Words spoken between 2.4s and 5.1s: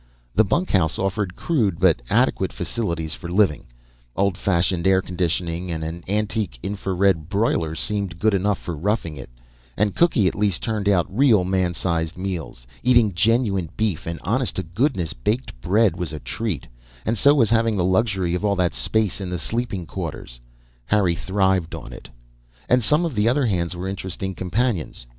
facilities for living; old fashioned air